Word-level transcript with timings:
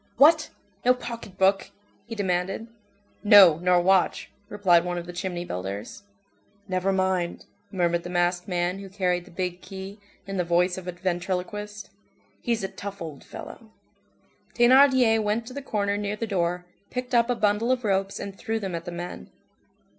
"What! 0.17 0.49
No 0.83 0.95
pocket 0.95 1.37
book?" 1.37 1.69
he 2.07 2.15
demanded. 2.15 2.65
"No, 3.23 3.57
nor 3.59 3.79
watch," 3.79 4.31
replied 4.49 4.83
one 4.83 4.97
of 4.97 5.05
the 5.05 5.13
"chimney 5.13 5.45
builders." 5.45 6.01
"Never 6.67 6.91
mind," 6.91 7.45
murmured 7.71 8.01
the 8.01 8.09
masked 8.09 8.47
man 8.47 8.79
who 8.79 8.89
carried 8.89 9.25
the 9.25 9.29
big 9.29 9.61
key, 9.61 9.99
in 10.25 10.37
the 10.37 10.43
voice 10.43 10.75
of 10.75 10.87
a 10.87 10.91
ventriloquist, 10.91 11.91
"he's 12.41 12.63
a 12.63 12.67
tough 12.67 12.99
old 12.99 13.23
fellow." 13.23 13.69
Thénardier 14.55 15.21
went 15.21 15.45
to 15.45 15.53
the 15.53 15.61
corner 15.61 15.97
near 15.97 16.15
the 16.15 16.25
door, 16.25 16.65
picked 16.89 17.13
up 17.13 17.29
a 17.29 17.35
bundle 17.35 17.71
of 17.71 17.83
ropes 17.83 18.19
and 18.19 18.35
threw 18.35 18.59
them 18.59 18.73
at 18.73 18.85
the 18.85 18.91
men. 18.91 19.29